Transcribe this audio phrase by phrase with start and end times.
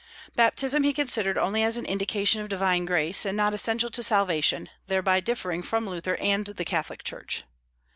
[0.35, 4.67] Baptism he considered only as an indication of divine grace, and not essential to salvation;
[4.87, 7.43] thereby differing from Luther and the Catholic church.